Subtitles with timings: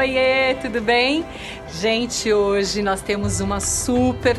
[0.00, 1.26] Oiê, tudo bem?
[1.78, 4.34] Gente, hoje nós temos uma super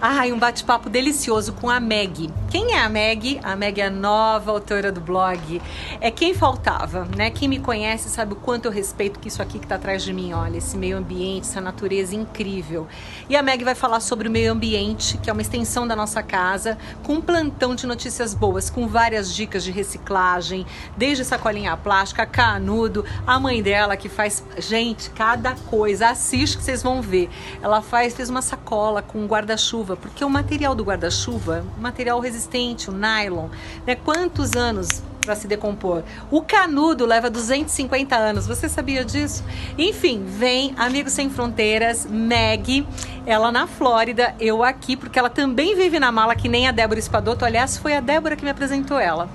[0.00, 2.30] Ai, um bate-papo delicioso com a Meg.
[2.52, 3.40] Quem é a Meg?
[3.42, 5.62] A Meg é a nova autora do blog.
[6.02, 7.30] É quem faltava, né?
[7.30, 10.12] Quem me conhece sabe o quanto eu respeito que isso aqui que está atrás de
[10.12, 12.86] mim, olha, esse meio ambiente, essa natureza incrível.
[13.26, 16.22] E a Meg vai falar sobre o meio ambiente, que é uma extensão da nossa
[16.22, 22.26] casa, com um plantão de notícias boas, com várias dicas de reciclagem, desde sacolinha plástica,
[22.26, 27.30] canudo, a mãe dela que faz, gente, cada coisa, assiste que vocês vão ver.
[27.62, 32.41] Ela faz, fez uma sacola com guarda-chuva guarda-chuva, porque o material do guarda-chuva, material resistente,
[32.88, 33.48] o nylon,
[33.86, 33.94] né?
[33.94, 36.02] Quantos anos para se decompor.
[36.30, 38.46] O canudo leva 250 anos.
[38.46, 39.44] Você sabia disso?
[39.78, 42.86] Enfim, vem Amigos Sem Fronteiras, Meg,
[43.24, 46.98] ela na Flórida, eu aqui, porque ela também vive na mala, que nem a Débora
[46.98, 47.44] Espadoto.
[47.44, 49.28] Aliás, foi a Débora que me apresentou ela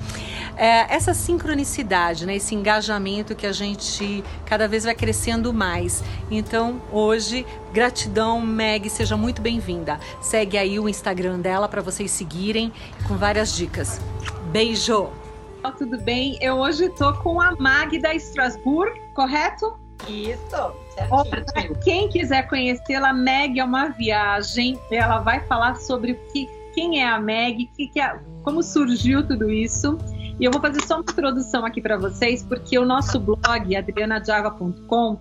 [0.57, 6.03] é, essa sincronicidade, né, esse engajamento que a gente cada vez vai crescendo mais.
[6.31, 9.99] Então, hoje, gratidão, Meg, seja muito bem-vinda.
[10.19, 12.73] Segue aí o Instagram dela para vocês seguirem
[13.07, 14.01] com várias dicas.
[14.51, 15.09] Beijo!
[15.77, 16.37] Tudo bem?
[16.41, 19.77] Eu hoje estou com a Magda Strasbourg, correto?
[20.07, 20.73] Isso,
[21.29, 21.77] certinho.
[21.83, 24.79] Quem quiser conhecê-la, Meg é uma viagem.
[24.89, 29.27] Ela vai falar sobre o que, quem é a Meg, que, que é, como surgiu
[29.27, 29.97] tudo isso.
[30.39, 35.19] E eu vou fazer só uma introdução aqui para vocês, porque o nosso blog, adrianadiava.com,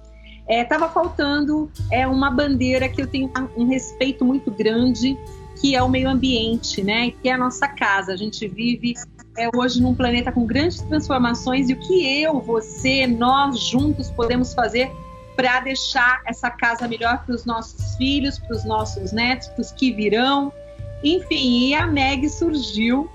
[0.49, 5.17] estava é, faltando é, uma bandeira que eu tenho um respeito muito grande,
[5.61, 7.11] que é o meio ambiente, né?
[7.11, 8.13] Que é a nossa casa.
[8.13, 8.95] A gente vive
[9.37, 14.53] é, hoje num planeta com grandes transformações e o que eu, você, nós juntos podemos
[14.53, 14.91] fazer
[15.35, 19.73] para deixar essa casa melhor para os nossos filhos, para os nossos netos, para os
[19.73, 20.53] que virão.
[21.03, 23.11] Enfim, e a Meg surgiu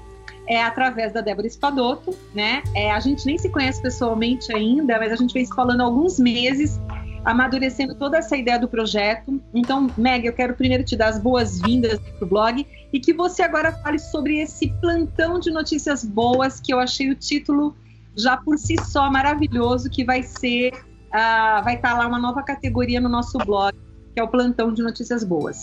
[0.52, 2.62] é através da Débora Espadoto, né?
[2.76, 5.86] É, a gente nem se conhece pessoalmente ainda, mas a gente vem se falando há
[5.86, 6.78] alguns meses,
[7.24, 9.42] amadurecendo toda essa ideia do projeto.
[9.54, 13.44] Então, Meg, eu quero primeiro te dar as boas-vindas para o blog e que você
[13.44, 17.74] agora fale sobre esse plantão de notícias boas, que eu achei o título
[18.18, 22.44] já por si só maravilhoso, que vai ser, uh, vai estar tá lá uma nova
[22.44, 23.74] categoria no nosso blog,
[24.14, 25.62] que é o plantão de notícias boas.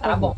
[0.00, 0.34] Tá bom.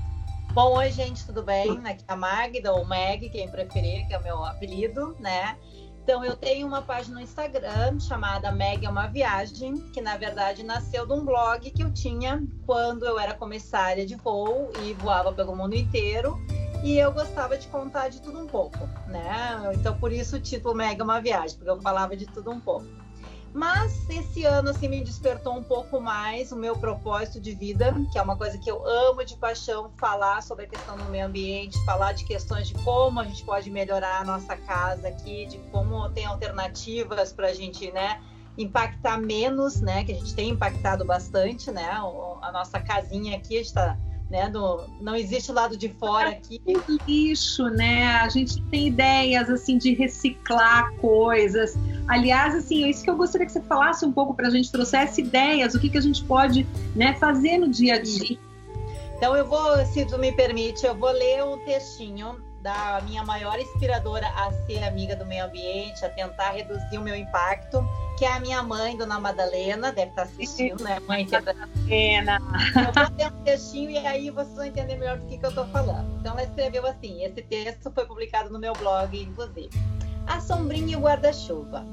[0.55, 1.79] Bom, oi, gente, tudo bem?
[1.87, 5.57] Aqui é a Magda, ou Meg, quem preferir, que é o meu apelido, né?
[6.03, 10.63] Então, eu tenho uma página no Instagram chamada Meg é uma Viagem, que na verdade
[10.63, 15.33] nasceu de um blog que eu tinha quando eu era comissária de voo e voava
[15.33, 16.39] pelo mundo inteiro.
[16.85, 18.77] E eu gostava de contar de tudo um pouco,
[19.07, 19.73] né?
[19.73, 22.61] Então, por isso o título Meg é uma Viagem, porque eu falava de tudo um
[22.61, 23.02] pouco.
[23.55, 28.19] Mas esse ano assim me despertou um pouco mais o meu propósito de vida, que
[28.19, 31.77] é uma coisa que eu amo de paixão, falar sobre a questão do meio ambiente,
[31.85, 36.09] falar de questões de como a gente pode melhorar a nossa casa aqui, de como
[36.11, 38.23] tem alternativas para a gente, né,
[38.57, 43.99] impactar menos, né, que a gente tem impactado bastante, né, a nossa casinha aqui está
[44.33, 44.49] né?
[44.49, 46.59] Do, não existe lado de fora aqui.
[47.07, 48.07] lixo, né?
[48.17, 51.77] A gente tem ideias assim de reciclar coisas.
[52.09, 54.73] Aliás, assim, é isso que eu gostaria que você falasse um pouco para a gente,
[54.73, 56.67] trouxesse ideias, o que, que a gente pode
[56.97, 58.39] né, fazer no dia a dia.
[59.19, 63.59] Então eu vou, se tu me permite, eu vou ler um textinho da minha maior
[63.59, 67.85] inspiradora a ser amiga do meio ambiente, a tentar reduzir o meu impacto
[68.23, 71.01] que é a minha mãe, Dona Madalena, deve estar assistindo, né?
[71.09, 71.27] Mãe.
[71.29, 72.39] Madalena.
[72.77, 75.49] Eu vou ler um textinho e aí vocês vão entender melhor do que, que eu
[75.49, 76.09] estou falando.
[76.21, 79.71] Então ela escreveu assim, esse texto foi publicado no meu blog, inclusive.
[80.27, 81.85] A sombrinha e o guarda-chuva.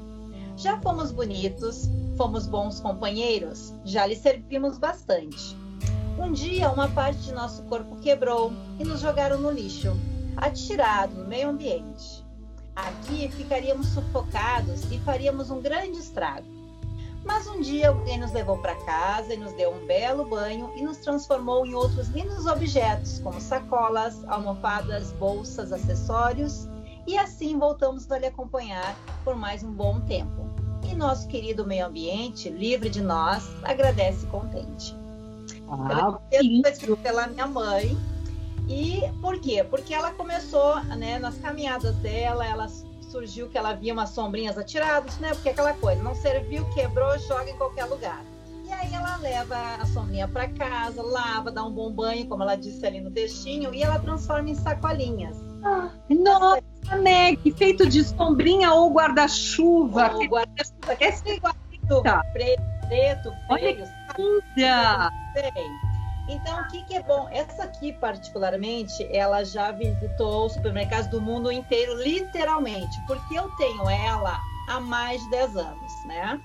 [0.56, 5.56] Já fomos bonitos, fomos bons companheiros, já lhe servimos bastante.
[6.16, 9.96] Um dia uma parte de nosso corpo quebrou e nos jogaram no lixo,
[10.36, 12.24] atirado no meio ambiente.
[12.74, 16.46] Aqui ficaríamos sufocados e faríamos um grande estrago.
[17.24, 20.82] Mas um dia alguém nos levou para casa e nos deu um belo banho e
[20.82, 26.66] nos transformou em outros lindos objetos, como sacolas, almofadas, bolsas, acessórios,
[27.06, 30.48] e assim voltamos a lhe acompanhar por mais um bom tempo.
[30.90, 34.96] E nosso querido meio ambiente, livre de nós, agradece contente.
[35.68, 36.18] Ah,
[36.80, 37.96] foi pela minha mãe,
[38.70, 39.64] e por quê?
[39.68, 42.68] Porque ela começou, né, nas caminhadas dela, ela
[43.10, 45.30] surgiu que ela via umas sombrinhas atiradas, né?
[45.30, 48.22] Porque aquela coisa, não serviu, quebrou, joga em qualquer lugar.
[48.64, 52.54] E aí ela leva a sombrinha para casa, lava, dá um bom banho, como ela
[52.54, 55.36] disse ali no textinho, e ela transforma em sacolinhas.
[55.64, 56.62] Ah, nossa,
[57.02, 60.12] Meg, feito de sombrinha ou guarda-chuva.
[60.14, 63.82] Ou guarda-chuva, que é esse guarda-chuva preto, preto, Olha que
[64.16, 65.10] linda!
[66.30, 67.28] Então, o que, que é bom?
[67.32, 74.38] Essa aqui, particularmente, ela já visitou supermercados do mundo inteiro, literalmente, porque eu tenho ela
[74.68, 76.40] há mais de 10 anos, né?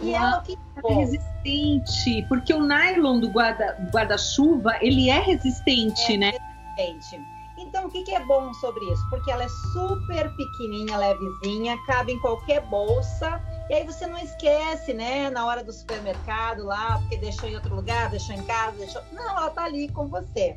[0.00, 6.14] E Uau, ela que é resistente, porque o nylon do guarda-chuva, guarda ele é resistente,
[6.14, 6.32] é né?
[6.78, 7.36] Resistente.
[7.58, 9.10] Então, o que, que é bom sobre isso?
[9.10, 13.40] Porque ela é super pequenininha, levezinha, cabe em qualquer bolsa.
[13.68, 15.28] E aí você não esquece, né?
[15.30, 19.02] Na hora do supermercado lá, porque deixou em outro lugar, deixou em casa, deixou.
[19.12, 20.54] Não, ela tá ali com você.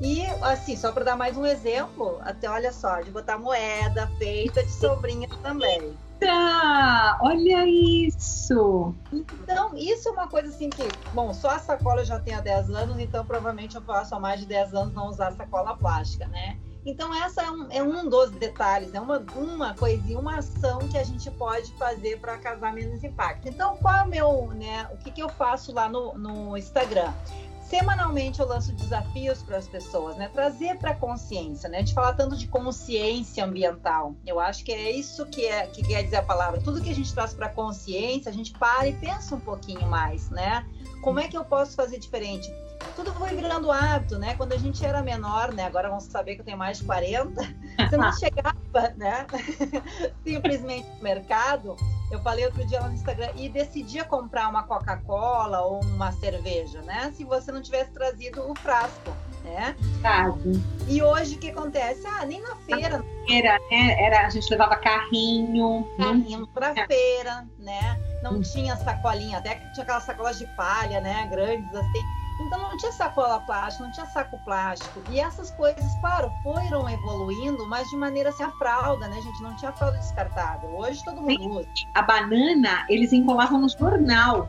[0.00, 4.62] E assim, só para dar mais um exemplo, até olha só, de botar moeda feita
[4.64, 5.96] de sobrinha também.
[6.20, 8.94] Tá, olha isso!
[9.12, 10.82] Então, isso é uma coisa assim que,
[11.14, 14.20] bom, só a sacola eu já tenho há 10 anos, então provavelmente eu posso há
[14.20, 16.58] mais de 10 anos não usar sacola plástica, né?
[16.88, 20.96] Então, essa é um, é um dos detalhes, é uma, uma coisinha, uma ação que
[20.96, 23.46] a gente pode fazer para causar menos impacto.
[23.46, 24.88] Então, qual é o meu, né?
[24.90, 27.12] O que, que eu faço lá no, no Instagram?
[27.60, 30.30] Semanalmente eu lanço desafios para as pessoas, né?
[30.32, 31.76] Trazer para a consciência, né?
[31.76, 34.14] A gente fala tanto de consciência ambiental.
[34.26, 36.58] Eu acho que é isso que, é, que quer dizer a palavra.
[36.58, 39.86] Tudo que a gente traz para a consciência, a gente para e pensa um pouquinho
[39.86, 40.66] mais, né?
[41.02, 42.50] Como é que eu posso fazer diferente?
[42.94, 44.34] Tudo foi virando hábito, né?
[44.36, 45.64] Quando a gente era menor, né?
[45.64, 47.40] Agora vamos saber que eu tenho mais de 40.
[47.78, 49.26] Você não chegava, né?
[50.24, 51.76] Simplesmente no mercado
[52.10, 56.80] eu falei outro dia lá no Instagram e decidia comprar uma Coca-Cola ou uma cerveja,
[56.82, 57.12] né?
[57.14, 59.14] Se você não tivesse trazido o frasco,
[59.44, 59.76] né?
[59.78, 60.62] Verdade.
[60.88, 62.06] E hoje o que acontece?
[62.06, 62.98] Ah, nem na feira.
[62.98, 64.02] Na feira, né?
[64.02, 65.86] Era, a gente levava carrinho.
[65.98, 66.86] Carrinho para é.
[66.86, 68.00] feira, né?
[68.22, 68.42] Não hum.
[68.42, 71.28] tinha sacolinha, até que tinha aquelas sacolas de palha, né?
[71.30, 72.17] Grandes assim
[72.48, 75.02] então não tinha sacola plástica, não tinha saco plástico.
[75.10, 79.42] E essas coisas, claro, foram evoluindo, mas de maneira assim, a fralda, né, gente?
[79.42, 80.70] Não tinha fralda descartável.
[80.70, 81.68] Hoje todo mundo sim, usa.
[81.94, 84.48] A banana, eles enrolavam no jornal.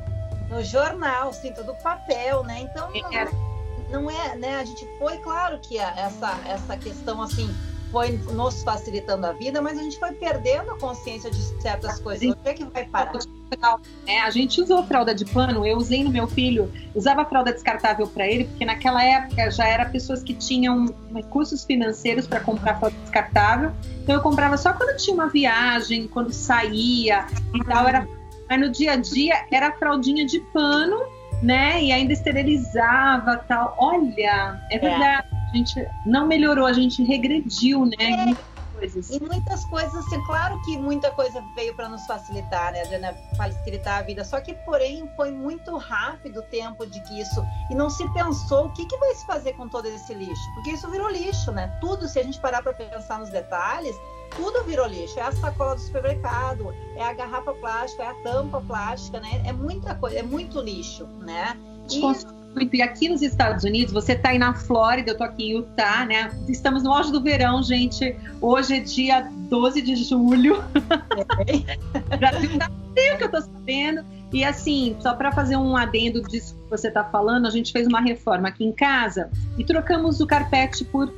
[0.50, 2.62] No jornal, sim, todo papel, né?
[2.62, 2.90] Então
[3.92, 4.60] não, não é, né?
[4.60, 7.54] A gente foi, claro que essa, essa questão assim
[7.92, 12.30] foi nos facilitando a vida, mas a gente foi perdendo a consciência de certas coisas.
[12.30, 13.14] Onde é que vai parar?
[14.06, 18.08] É, a gente usou fralda de pano, eu usei no meu filho, usava fralda descartável
[18.08, 22.96] para ele, porque naquela época já era pessoas que tinham recursos financeiros para comprar fralda
[23.02, 23.72] descartável.
[24.04, 27.88] Então eu comprava só quando tinha uma viagem, quando saía e tal.
[27.88, 28.08] Era,
[28.48, 31.00] mas no dia a dia era fraldinha de pano,
[31.42, 31.84] né?
[31.84, 33.76] E ainda esterilizava tal.
[33.80, 34.80] Olha, é, é.
[34.80, 35.28] verdade.
[35.34, 37.96] É a gente não melhorou, a gente regrediu, né?
[38.00, 38.26] É.
[38.26, 38.46] Muitas
[38.80, 39.10] coisas.
[39.10, 43.14] E muitas coisas, assim, claro que muita coisa veio para nos facilitar, né, Adriana?
[43.36, 44.24] Facilitar a vida.
[44.24, 47.46] Só que, porém, foi muito rápido o tempo de que isso.
[47.70, 50.54] E não se pensou o que, que vai se fazer com todo esse lixo.
[50.56, 51.68] Porque isso virou lixo, né?
[51.82, 53.96] Tudo, se a gente parar para pensar nos detalhes,
[54.36, 55.20] tudo virou lixo.
[55.20, 59.42] É a sacola do supermercado, é a garrafa plástica, é a tampa plástica, né?
[59.46, 61.58] É muita coisa, é muito lixo, né?
[61.90, 62.02] E
[62.54, 62.76] muito.
[62.76, 66.06] E aqui nos Estados Unidos, você está aí na Flórida, eu estou aqui em Utah,
[66.06, 66.30] né?
[66.48, 68.16] Estamos no auge do verão, gente.
[68.42, 70.64] Hoje é dia 12 de julho.
[71.48, 72.18] É.
[72.18, 74.04] Brasil tá frio que eu estou sabendo.
[74.32, 77.88] E assim, só para fazer um adendo disso que você está falando, a gente fez
[77.88, 81.14] uma reforma aqui em casa e trocamos o carpete por uh,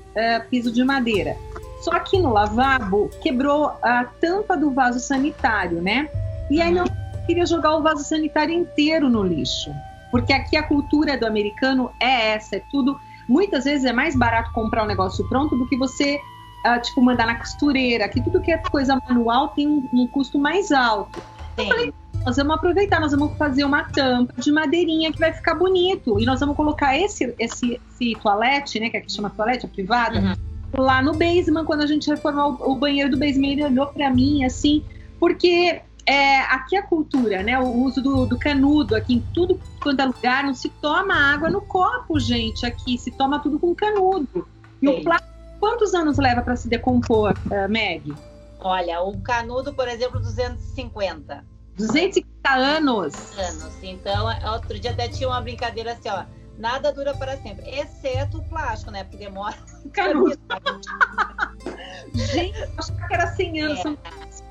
[0.50, 1.36] piso de madeira.
[1.82, 6.10] Só que no lavabo quebrou a tampa do vaso sanitário, né?
[6.50, 6.86] E aí não
[7.26, 9.72] queria jogar o vaso sanitário inteiro no lixo.
[10.12, 13.00] Porque aqui a cultura do americano é essa, é tudo.
[13.28, 16.20] Muitas vezes é mais barato comprar um negócio pronto do que você,
[16.66, 18.06] uh, tipo, mandar na costureira.
[18.06, 21.22] Aqui tudo que é coisa manual tem um, um custo mais alto.
[21.58, 21.94] Eu falei,
[22.26, 26.20] nós vamos aproveitar, nós vamos fazer uma tampa de madeirinha que vai ficar bonito.
[26.20, 28.90] E nós vamos colocar esse, esse, esse toalete, né?
[28.90, 30.84] Que aqui chama toalete, a privada, uhum.
[30.84, 34.10] lá no basement, quando a gente reformar o, o banheiro do basement, ele olhou para
[34.10, 34.84] mim assim,
[35.20, 37.60] porque é, aqui a cultura, né?
[37.60, 41.50] O uso do, do, canudo, aqui em tudo quanto é lugar, não se toma água
[41.50, 42.66] no copo, gente.
[42.66, 44.48] Aqui se toma tudo com canudo.
[44.82, 45.00] E Sim.
[45.00, 48.14] o plástico, quantos anos leva para se decompor, uh, Meg?
[48.60, 51.44] Olha, o canudo, por exemplo, 250.
[51.78, 53.38] 250 anos?
[53.38, 53.74] Anos.
[53.82, 56.24] Então, outro dia até tinha uma brincadeira assim, ó.
[56.58, 59.04] Nada dura para sempre, exceto o plástico, né?
[59.04, 59.58] Porque demora.
[59.94, 60.38] Canudo.
[62.14, 63.80] gente, acho que era 100 anos.
[63.80, 63.82] É.
[63.82, 63.98] São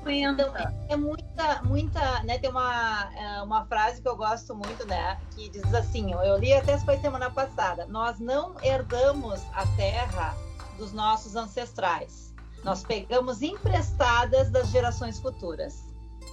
[0.09, 0.53] então,
[0.89, 2.37] é muita, muita, né?
[2.39, 5.19] Tem uma, é, uma frase que eu gosto muito, né?
[5.35, 10.35] Que diz assim, eu li até foi semana passada, nós não herdamos a terra
[10.77, 12.33] dos nossos ancestrais.
[12.63, 15.83] Nós pegamos emprestadas das gerações futuras,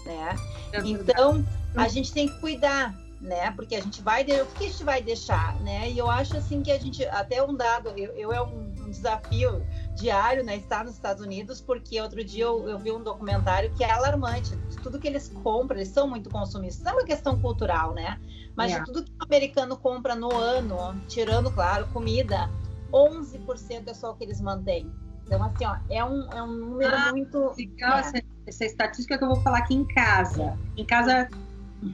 [0.04, 0.37] né?
[0.72, 1.44] É então,
[1.76, 3.50] a gente tem que cuidar, né?
[3.52, 5.90] Porque a gente vai, o que a gente vai deixar, né?
[5.90, 8.90] E eu acho assim que a gente, até um dado, eu, eu é um, um
[8.90, 9.64] desafio
[9.98, 13.84] diário, né, estar nos Estados Unidos, porque outro dia eu, eu vi um documentário que
[13.84, 14.54] é alarmante.
[14.56, 16.86] De tudo que eles compram, eles são muito consumistas.
[16.86, 18.18] É uma questão cultural, né?
[18.56, 18.78] Mas é.
[18.78, 22.48] de tudo que o americano compra no ano, tirando, claro, comida,
[22.92, 24.90] 11% é só o que eles mantêm.
[25.24, 27.54] Então, assim, ó, é um, é um número ah, muito.
[27.56, 28.00] Legal é.
[28.00, 30.58] essa, essa estatística que eu vou falar aqui em casa.
[30.76, 31.28] Em casa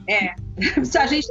[0.07, 0.33] É.
[0.99, 1.27] a gente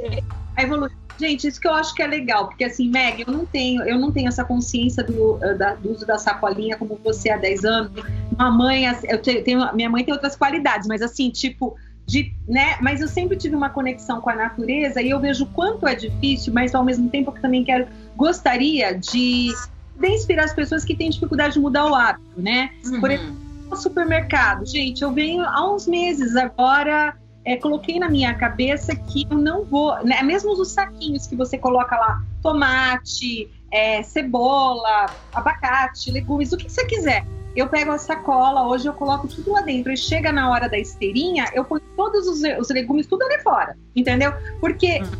[0.55, 1.04] a evolução.
[1.17, 3.97] Gente, isso que eu acho que é legal, porque assim, Meg, eu não tenho, eu
[3.97, 7.65] não tenho essa consciência do, eh, da, do uso da sacolinha como você há 10
[7.65, 7.91] anos.
[8.37, 12.77] Mamãe, eu tenho, minha mãe tem outras qualidades, mas assim, tipo, de, né?
[12.81, 16.53] Mas eu sempre tive uma conexão com a natureza e eu vejo quanto é difícil,
[16.53, 19.51] mas ao mesmo tempo eu também quero, gostaria de,
[19.99, 22.71] de inspirar as pessoas que têm dificuldade de mudar o hábito, né?
[22.85, 22.99] Uhum.
[22.99, 23.35] Por exemplo,
[23.69, 29.27] no supermercado, gente, eu venho há uns meses agora é, coloquei na minha cabeça que
[29.29, 36.11] eu não vou, né, mesmo os saquinhos que você coloca lá, tomate, é, cebola, abacate,
[36.11, 37.23] legumes, o que você quiser.
[37.55, 39.91] Eu pego a sacola, hoje eu coloco tudo lá dentro.
[39.91, 43.77] E chega na hora da esteirinha, eu ponho todos os, os legumes tudo ali fora,
[43.95, 44.33] entendeu?
[44.59, 45.11] Porque uhum.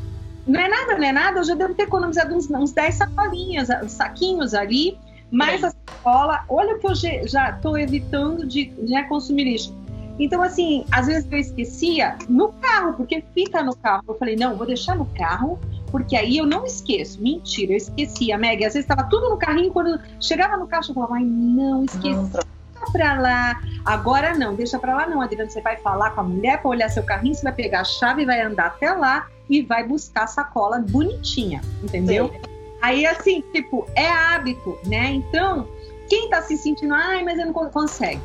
[0.47, 3.69] não é nada, não é nada, eu já devo ter economizado uns, uns 10 sacolinhas,
[3.87, 4.97] saquinhos ali,
[5.31, 6.43] mais a sacola.
[6.49, 6.95] Olha o que eu
[7.27, 9.84] já estou evitando de né, consumir lixo
[10.17, 14.03] então, assim, às vezes eu esquecia no carro, porque fica no carro.
[14.07, 15.59] Eu falei, não, vou deixar no carro,
[15.91, 17.21] porque aí eu não esqueço.
[17.21, 18.63] Mentira, eu esquecia, Meg.
[18.63, 22.31] Às vezes estava tudo no carrinho, quando chegava no carro, eu falava, ai, não, esqueci.
[22.31, 23.61] Deixa pra lá.
[23.83, 25.49] Agora não, deixa pra lá não, Adriano.
[25.49, 28.25] Você vai falar com a mulher para olhar seu carrinho, você vai pegar a chave,
[28.25, 32.29] vai andar até lá e vai buscar a sacola bonitinha, entendeu?
[32.29, 32.41] Sim.
[32.81, 35.11] Aí, assim, tipo, é hábito, né?
[35.11, 35.67] Então,
[36.07, 38.21] quem tá se sentindo, ai, mas eu não consegue.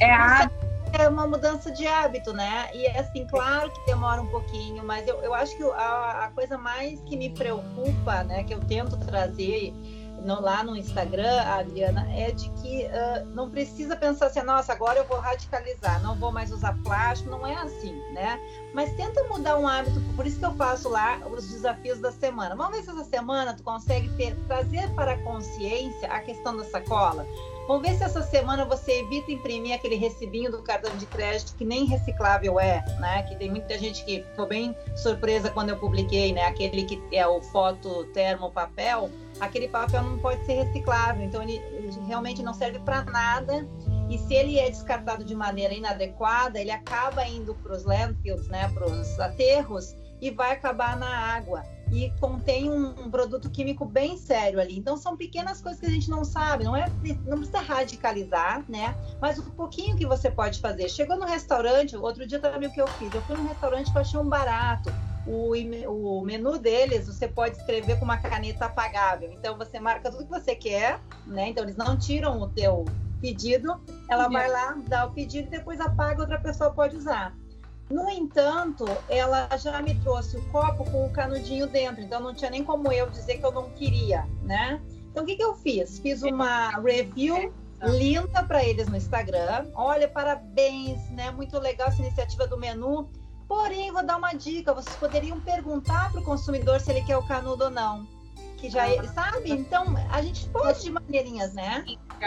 [0.00, 0.63] É hábito
[0.98, 2.70] é uma mudança de hábito, né?
[2.74, 6.56] E assim, claro que demora um pouquinho, mas eu, eu acho que a, a coisa
[6.56, 9.74] mais que me preocupa, né, que eu tento trazer
[10.24, 14.98] no, lá no Instagram, Adriana, é de que uh, não precisa pensar assim, nossa, agora
[14.98, 18.38] eu vou radicalizar, não vou mais usar plástico, não é assim, né?
[18.72, 22.56] Mas tenta mudar um hábito, por isso que eu faço lá os desafios da semana.
[22.56, 26.64] Vamos ver se essa semana tu consegue ter, trazer para a consciência a questão da
[26.64, 27.26] sacola.
[27.66, 31.64] Vamos ver se essa semana você evita imprimir aquele recibinho do cartão de crédito que
[31.64, 33.22] nem reciclável é, né?
[33.22, 36.44] Que tem muita gente que ficou bem surpresa quando eu publiquei, né?
[36.44, 41.58] Aquele que é o foto termo papel, aquele papel não pode ser reciclável, então ele,
[42.06, 43.66] realmente não serve para nada.
[44.10, 48.70] E se ele é descartado de maneira inadequada, ele acaba indo para os landfills, né?
[48.74, 51.62] Para os aterros e vai acabar na água
[51.94, 54.76] e contém um, um, produto químico bem sério ali.
[54.76, 56.90] Então são pequenas coisas que a gente não sabe, não é,
[57.24, 58.96] não precisa radicalizar, né?
[59.20, 60.88] Mas um pouquinho que você pode fazer.
[60.88, 63.96] Chegou no restaurante, outro dia também o que eu fiz, eu fui num restaurante que
[63.96, 64.90] eu achei um barato.
[65.24, 65.54] O,
[65.88, 69.32] o menu deles você pode escrever com uma caneta apagável.
[69.32, 71.50] Então você marca tudo que você quer, né?
[71.50, 72.84] Então eles não tiram o teu
[73.20, 77.34] pedido, ela vai lá, dá o pedido e depois apaga, outra pessoa pode usar.
[77.90, 82.50] No entanto, ela já me trouxe o copo com o canudinho dentro, então não tinha
[82.50, 84.80] nem como eu dizer que eu não queria, né?
[85.10, 85.98] Então o que, que eu fiz?
[85.98, 89.66] Fiz uma review linda para eles no Instagram.
[89.74, 91.30] Olha, parabéns, né?
[91.30, 93.08] Muito legal essa iniciativa do menu.
[93.46, 97.22] Porém, vou dar uma dica: vocês poderiam perguntar para o consumidor se ele quer o
[97.22, 98.06] canudo ou não.
[98.56, 99.50] Que já ele sabe?
[99.50, 101.84] Então, a gente pode de maneirinhas, né?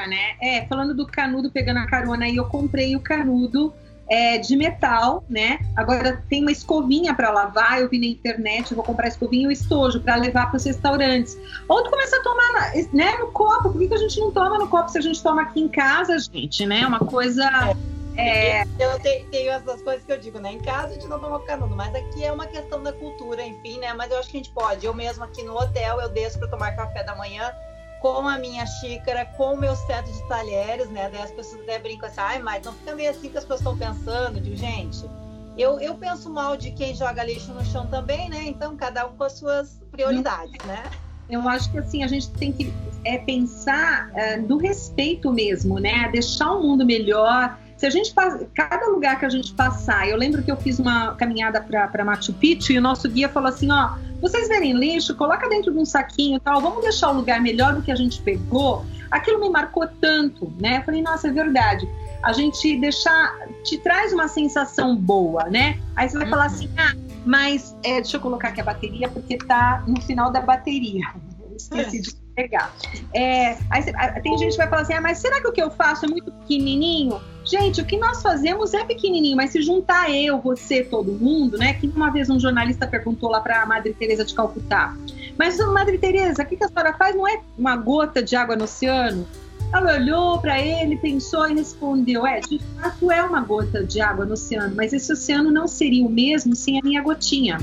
[0.08, 0.38] né?
[0.40, 3.74] É, falando do canudo, pegando a carona aí, eu comprei o canudo
[4.10, 5.60] é, de metal, né?
[5.76, 9.52] Agora tem uma escovinha para lavar, eu vi na internet, vou comprar escovinha e o
[9.52, 11.38] estojo para levar para os restaurantes.
[11.68, 14.58] Ou tu começa a tomar né, no copo, por que, que a gente não toma
[14.58, 16.86] no copo se a gente toma aqui em casa, gente, né?
[16.86, 17.44] Uma coisa.
[18.16, 18.64] É...
[18.80, 20.54] Eu tenho, tenho, essas coisas que eu digo, né?
[20.54, 23.78] Em casa a gente não toma canudo, mas aqui é uma questão da cultura, enfim,
[23.80, 23.94] né?
[23.94, 24.86] Mas eu acho que a gente pode.
[24.86, 27.52] Eu mesmo aqui no hotel, eu desço para tomar café da manhã,
[28.02, 31.10] com a minha xícara, com o meu set de talheres, né?
[31.12, 33.62] Daí as pessoas até brincam assim, ai, mas não fica meio assim que as pessoas
[33.62, 35.06] estão pensando, digo, gente,
[35.58, 38.44] eu, eu penso mal de quem joga lixo no chão também, né?
[38.46, 40.84] Então, cada um com as suas prioridades, né?
[41.30, 42.74] Eu acho que assim, a gente tem que
[43.04, 46.10] é, pensar é, do respeito mesmo, né?
[46.12, 48.12] Deixar o mundo melhor, se a gente
[48.56, 52.34] cada lugar que a gente passar, eu lembro que eu fiz uma caminhada para Machu
[52.34, 55.86] Picchu e o nosso guia falou assim, ó, vocês verem lixo, coloca dentro de um
[55.86, 58.86] saquinho e tal, vamos deixar o lugar melhor do que a gente pegou.
[59.12, 60.80] Aquilo me marcou tanto, né?
[60.80, 61.88] Eu falei, nossa, é verdade.
[62.24, 65.80] A gente deixar te traz uma sensação boa, né?
[65.96, 66.32] Aí você vai uhum.
[66.32, 66.94] falar assim, ah,
[67.26, 71.06] mas é, deixa eu colocar aqui a bateria porque tá no final da bateria.
[71.56, 72.74] Esqueci de pegar.
[73.14, 73.84] É, aí,
[74.22, 76.08] tem gente que vai falar assim, ah, mas será que o que eu faço é
[76.08, 77.20] muito pequenininho?
[77.48, 81.74] Gente, o que nós fazemos é pequenininho, mas se juntar eu, você, todo mundo, né?
[81.74, 84.94] Que uma vez um jornalista perguntou lá para a Madre Teresa de Calcutá,
[85.38, 87.16] mas Madre Teresa, o que, a senhora faz?
[87.16, 89.26] Não é uma gota de água no oceano?
[89.74, 94.26] Ela olhou para ele, pensou e respondeu: É, de fato é uma gota de água
[94.26, 97.60] no oceano, mas esse oceano não seria o mesmo sem a minha gotinha.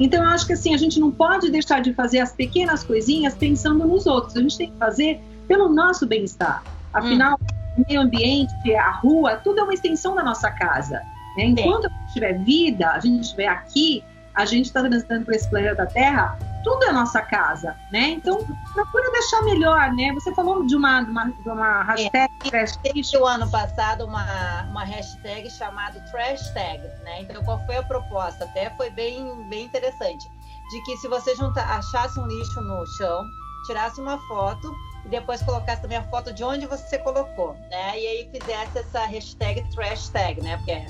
[0.00, 3.34] Então, eu acho que assim, a gente não pode deixar de fazer as pequenas coisinhas
[3.34, 4.36] pensando nos outros.
[4.36, 6.62] A gente tem que fazer pelo nosso bem-estar.
[6.92, 7.57] Afinal, hum.
[7.86, 11.02] Meio ambiente, a rua, tudo é uma extensão da nossa casa.
[11.36, 11.44] Né?
[11.44, 14.04] Enquanto a gente tiver vida, a gente estiver aqui,
[14.34, 18.10] a gente está transitando por esse planeta Terra, tudo é nossa casa, né?
[18.10, 18.44] Então,
[18.74, 20.12] procura deixar melhor, né?
[20.12, 22.32] Você falou de uma, de uma, de uma hashtag.
[22.52, 27.22] É, teve o ano passado uma, uma hashtag chamada Trash Tag, né?
[27.22, 28.44] Então, qual foi a proposta?
[28.44, 30.28] Até foi bem, bem interessante.
[30.70, 33.24] De que se você juntar, achasse um lixo no chão,
[33.66, 34.72] tirasse uma foto
[35.04, 37.98] e depois colocasse também a foto de onde você colocou, né?
[37.98, 40.56] E aí fizesse essa hashtag Trash Tag, né?
[40.56, 40.86] Porque é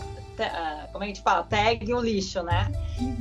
[0.47, 2.71] uh, como a gente fala, tag o lixo, né?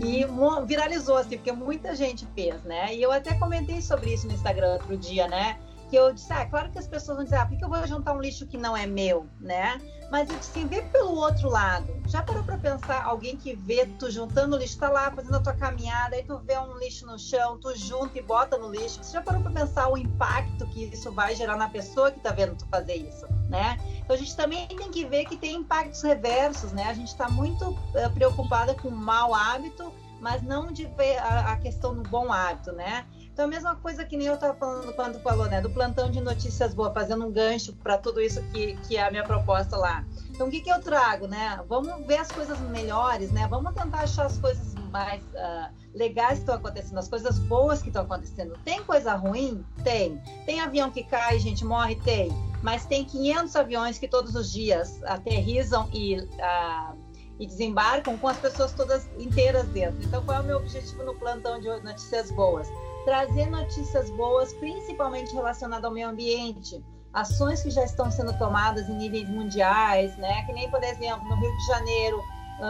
[0.03, 0.25] E
[0.65, 2.94] viralizou, assim, porque muita gente fez, né?
[2.96, 5.58] E eu até comentei sobre isso no Instagram outro dia, né?
[5.89, 7.88] Que eu disse, ah, claro que as pessoas vão dizer, ah, por que eu vou
[7.88, 9.79] juntar um lixo que não é meu, né?
[10.12, 11.88] Mas eu disse, vê pelo outro lado.
[12.08, 15.53] Já parou para pensar alguém que vê tu juntando lixo, tá lá fazendo a tua
[15.53, 19.03] caminhada, aí tu vê um lixo no chão, tu junta e bota no lixo.
[19.03, 22.32] Você já parou para pensar o impacto que isso vai gerar na pessoa que tá
[22.32, 23.77] vendo tu fazer isso, né?
[23.98, 26.84] Então a gente também tem que ver que tem impactos reversos, né?
[26.84, 29.91] A gente está muito uh, preocupada com o mau hábito,
[30.22, 33.06] mas não de ver a, a, questão do bom hábito, né?
[33.38, 35.62] Então a mesma coisa que nem eu estava falando quando falou, né?
[35.62, 39.12] Do plantão de notícias boas, fazendo um gancho para tudo isso que, que é a
[39.12, 40.03] minha proposta lá.
[40.32, 41.63] Então o que, que eu trago, né?
[41.70, 43.48] Vamos ver as coisas melhores, né?
[43.48, 47.89] Vamos tentar achar as coisas mais uh, legais que estão acontecendo, as coisas boas que
[47.89, 48.58] estão acontecendo.
[48.65, 49.63] Tem coisa ruim?
[49.84, 50.20] Tem.
[50.48, 51.94] Tem avião que cai, gente morre?
[51.94, 52.32] Tem.
[52.63, 56.98] Mas tem 500 aviões que todos os dias aterrizam e, uh,
[57.39, 60.03] e desembarcam com as pessoas todas inteiras dentro.
[60.03, 62.67] Então, qual é o meu objetivo no plantão de notícias boas?
[63.07, 66.83] Trazer notícias boas, principalmente relacionadas ao meio ambiente
[67.13, 70.43] ações que já estão sendo tomadas em níveis mundiais, né?
[70.43, 72.21] Que nem, por exemplo, no Rio de Janeiro,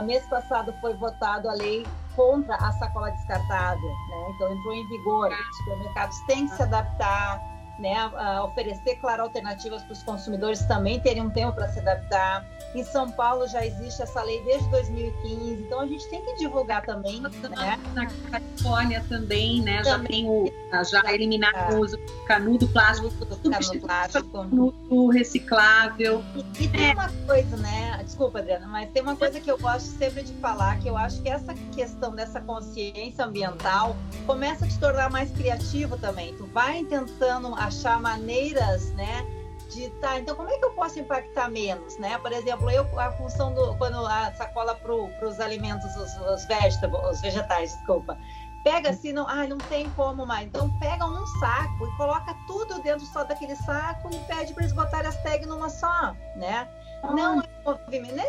[0.06, 4.32] mês passado foi votado a lei contra a sacola descartável, né?
[4.36, 5.32] Então entrou em vigor.
[5.32, 7.42] Os supermercados têm que se adaptar,
[7.80, 7.96] né?
[8.44, 12.46] oferecer, claro, alternativas para os consumidores também terem um tempo para se adaptar.
[12.76, 16.86] Em São Paulo já existe essa lei desde 2015, então a gente tem que divulgar
[16.86, 17.80] também, né?
[17.94, 19.82] Na Califórnia também, né?
[19.84, 19.84] Também.
[19.84, 20.52] Já tem o
[20.84, 26.24] já eliminaram o uso do canudo plástico, do canudo plástico, canudo reciclável.
[26.60, 26.94] E, e tem é.
[26.94, 28.02] uma coisa, né?
[28.04, 31.22] Desculpa, Adriana, mas tem uma coisa que eu gosto sempre de falar, que eu acho
[31.22, 36.36] que essa questão dessa consciência ambiental começa a te tornar mais criativo também.
[36.36, 39.26] Tu vai tentando achar maneiras, né?
[39.70, 42.18] De, tá, então como é que eu posso impactar menos, né?
[42.20, 46.94] Por exemplo, eu a função do quando a sacola para os alimentos, os, os, vegetais,
[47.12, 48.18] os vegetais, desculpa,
[48.64, 50.48] pega assim, não, ah, não tem como mais.
[50.48, 54.74] Então pega um saco e coloca tudo dentro só daquele saco e pede para eles
[54.74, 56.68] botarem as tags numa só, né?
[57.04, 57.12] Ah.
[57.12, 58.16] Não é movimento.
[58.16, 58.26] Né?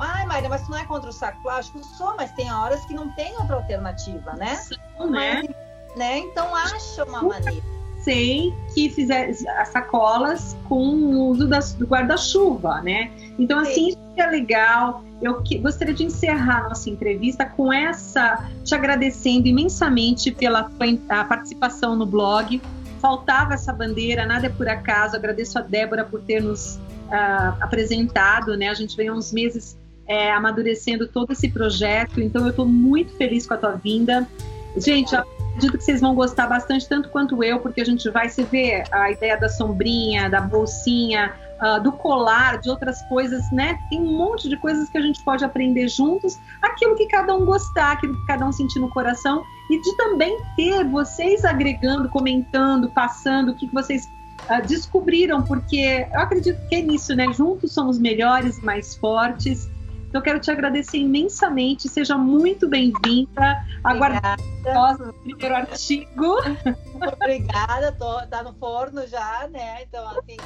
[0.00, 1.82] Ai, Maria, mas tu não é contra o saco plástico?
[1.84, 4.54] Sou, mas tem horas que não tem outra alternativa, né?
[4.54, 4.76] Sim,
[5.10, 5.42] né?
[5.42, 6.18] Mas, né?
[6.18, 7.75] Então acha uma maneira
[8.06, 13.10] sei que fizer as sacolas com o uso das, do guarda-chuva, né?
[13.36, 15.02] Então, assim, isso é legal.
[15.20, 20.70] Eu que, gostaria de encerrar nossa entrevista com essa, te agradecendo imensamente pela
[21.08, 22.62] a participação no blog.
[23.00, 25.16] Faltava essa bandeira, nada é por acaso.
[25.16, 26.76] Agradeço a Débora por ter nos
[27.08, 28.68] uh, apresentado, né?
[28.68, 33.48] A gente veio uns meses é, amadurecendo todo esse projeto, então eu estou muito feliz
[33.48, 34.28] com a tua vinda.
[34.76, 35.16] Gente,
[35.56, 38.84] acredito que vocês vão gostar bastante, tanto quanto eu, porque a gente vai se ver
[38.92, 43.78] a ideia da sombrinha, da bolsinha, uh, do colar, de outras coisas, né?
[43.88, 47.46] Tem um monte de coisas que a gente pode aprender juntos, aquilo que cada um
[47.46, 52.90] gostar, aquilo que cada um sentir no coração, e de também ter vocês agregando, comentando,
[52.90, 54.06] passando o que vocês
[54.50, 57.32] uh, descobriram, porque eu acredito que é nisso, né?
[57.32, 59.70] Juntos somos melhores mais fortes.
[60.08, 61.88] Então, eu quero te agradecer imensamente.
[61.88, 63.64] Seja muito bem-vinda.
[63.82, 66.36] Aguardando o nosso primeiro artigo.
[67.20, 69.82] Obrigada, tô, tá no forno já, né?
[69.82, 70.36] Então, assim,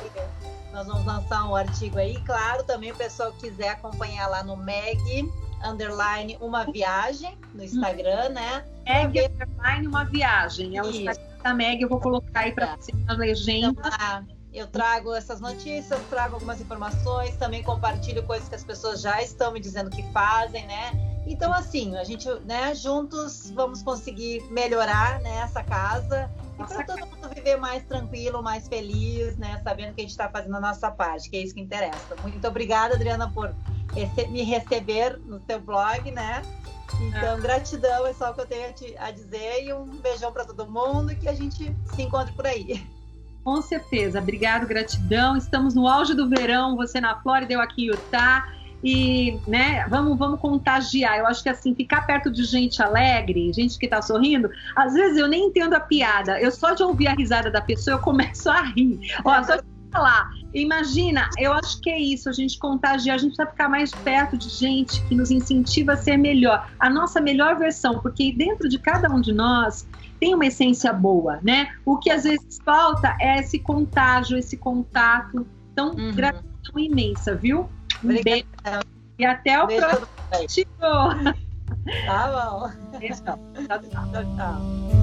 [0.72, 2.20] nós vamos lançar um artigo aí.
[2.22, 5.30] Claro, também o pessoal quiser acompanhar lá no Meg
[5.64, 8.64] underline uma viagem no Instagram, né?
[8.86, 10.78] Meg underline uma viagem.
[10.78, 13.68] É o Instagram da Meg, eu vou colocar aí para você na legenda.
[13.78, 19.22] Então, eu trago essas notícias, trago algumas informações, também compartilho coisas que as pessoas já
[19.22, 20.92] estão me dizendo que fazem, né?
[21.26, 27.06] Então, assim, a gente, né, juntos vamos conseguir melhorar né, essa casa e para todo
[27.06, 29.60] mundo viver mais tranquilo, mais feliz, né?
[29.62, 32.16] Sabendo que a gente está fazendo a nossa parte, que é isso que interessa.
[32.22, 33.54] Muito obrigada, Adriana, por
[34.30, 36.42] me receber no seu blog, né?
[37.00, 37.40] Então, é.
[37.40, 41.12] gratidão é só o que eu tenho a dizer e um beijão para todo mundo
[41.12, 42.84] e que a gente se encontre por aí.
[43.44, 44.18] Com certeza.
[44.18, 45.36] Obrigado, gratidão.
[45.36, 48.46] Estamos no auge do verão, você na Flórida, eu aqui em Utah.
[48.82, 51.18] E, né, vamos, vamos contagiar.
[51.18, 55.18] Eu acho que assim, ficar perto de gente alegre, gente que tá sorrindo, às vezes
[55.18, 56.40] eu nem entendo a piada.
[56.40, 58.98] Eu só de ouvir a risada da pessoa, eu começo a rir.
[59.24, 59.58] Ó, só
[59.98, 60.30] lá.
[60.52, 64.36] Imagina, eu acho que é isso, a gente contagiar, a gente precisa ficar mais perto
[64.36, 68.78] de gente que nos incentiva a ser melhor, a nossa melhor versão, porque dentro de
[68.78, 69.86] cada um de nós
[70.20, 71.72] tem uma essência boa, né?
[71.84, 75.46] O que às vezes falta é esse contágio, esse contato.
[75.72, 76.12] Então, uhum.
[76.12, 77.68] gratidão imensa, viu?
[78.04, 78.44] Um beijo.
[79.18, 79.86] E até o beijo
[80.28, 80.70] próximo.
[82.06, 82.70] Tá bom.
[83.00, 83.38] Tchau.
[83.66, 84.99] tchau, tchau.